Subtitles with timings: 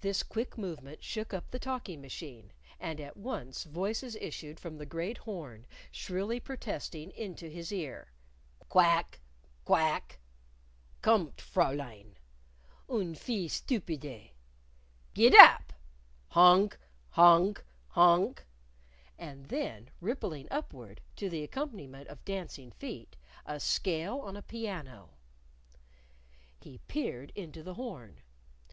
[0.00, 4.86] This quick movement shook up the talking machine, and at once voices issued from the
[4.86, 8.12] great horn shrilly protesting into his ear
[8.68, 9.18] "Quack!
[9.64, 10.20] Quack!
[11.02, 12.16] Kommt, Fraulein!"
[12.88, 14.28] "Une fille stupider!"
[15.14, 15.72] "Gid dap!"
[16.28, 16.78] "Honk!
[17.10, 17.64] Honk!
[17.88, 18.44] Honk!"
[19.18, 25.10] and then, rippling upward, to the accompaniment of dancing feet, a scale on a piano.
[26.60, 28.20] He peered into the horn.